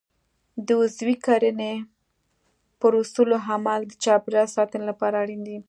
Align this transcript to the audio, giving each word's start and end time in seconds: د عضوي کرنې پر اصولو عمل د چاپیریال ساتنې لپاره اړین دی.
د 0.67 0.69
عضوي 0.81 1.15
کرنې 1.25 1.73
پر 2.79 2.91
اصولو 3.01 3.37
عمل 3.47 3.79
د 3.87 3.93
چاپیریال 4.03 4.47
ساتنې 4.55 4.85
لپاره 4.91 5.15
اړین 5.23 5.41
دی. 5.47 5.57